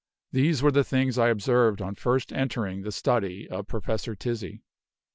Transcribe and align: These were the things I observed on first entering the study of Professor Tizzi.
These 0.31 0.63
were 0.63 0.71
the 0.71 0.83
things 0.83 1.19
I 1.19 1.29
observed 1.29 1.79
on 1.79 1.93
first 1.93 2.33
entering 2.33 2.81
the 2.81 2.91
study 2.91 3.47
of 3.47 3.67
Professor 3.67 4.15
Tizzi. 4.15 4.63